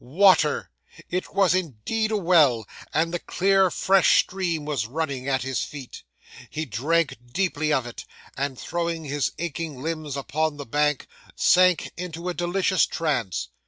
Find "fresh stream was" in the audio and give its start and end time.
3.69-4.87